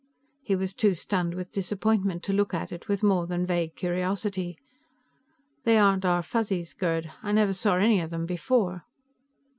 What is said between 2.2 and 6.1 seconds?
to look at it with more than vague curiosity. "They aren't